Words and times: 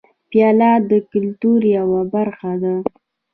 پیاله 0.29 0.71
د 0.89 0.91
کلتور 1.11 1.61
یوه 1.77 2.01
برخه 2.13 2.51
ده. 2.63 2.75